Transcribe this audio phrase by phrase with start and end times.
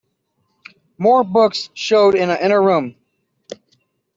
[0.97, 2.95] More books showed in an inner room.